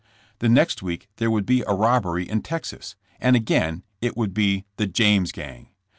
[0.39, 4.33] The next week there would be a rob bery in Texas, and again it would
[4.33, 5.67] be the "James Gang.'